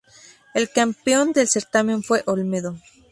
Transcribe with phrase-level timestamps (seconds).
[0.55, 2.75] El campeón del certamen fue Olmedo.